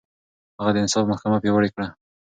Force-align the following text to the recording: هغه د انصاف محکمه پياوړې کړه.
هغه 0.59 0.71
د 0.73 0.77
انصاف 0.83 1.05
محکمه 1.11 1.37
پياوړې 1.43 1.69
کړه. 1.75 1.87